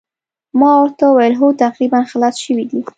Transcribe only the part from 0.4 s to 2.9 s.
ما ورته وویل هو تقریباً خلاص شوي دي.